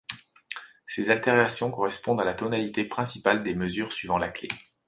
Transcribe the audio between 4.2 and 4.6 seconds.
clé.